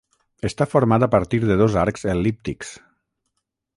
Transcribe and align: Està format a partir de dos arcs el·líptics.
Està 0.47 0.65
format 0.71 1.05
a 1.07 1.09
partir 1.15 1.41
de 1.43 1.57
dos 1.61 1.77
arcs 1.85 2.07
el·líptics. 2.15 2.73